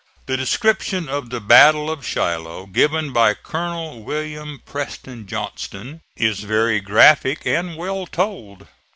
The 0.25 0.35
description 0.35 1.07
of 1.07 1.29
the 1.29 1.39
battle 1.39 1.87
of 1.91 2.03
Shiloh 2.03 2.65
given 2.65 3.13
by 3.13 3.35
Colonel 3.35 4.03
Wm. 4.03 4.63
Preston 4.65 5.27
Johnston 5.27 6.01
is 6.17 6.39
very 6.39 6.79
graphic 6.81 7.45
and 7.45 7.77
well 7.77 8.07
told. 8.07 8.65